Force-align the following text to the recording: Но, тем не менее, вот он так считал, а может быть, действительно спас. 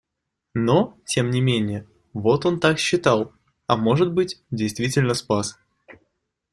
Но, 0.55 0.97
тем 1.05 1.29
не 1.29 1.41
менее, 1.41 1.87
вот 2.13 2.47
он 2.47 2.59
так 2.59 2.79
считал, 2.79 3.33
а 3.67 3.77
может 3.77 4.11
быть, 4.13 4.41
действительно 4.49 5.13
спас. 5.13 5.59